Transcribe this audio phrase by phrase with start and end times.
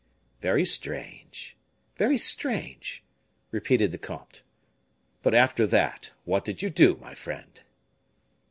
[0.41, 1.55] "Very strange!
[1.95, 3.03] very strange!"
[3.51, 4.41] repeated the comte.
[5.21, 7.61] "But after that, what did you do, my friend?"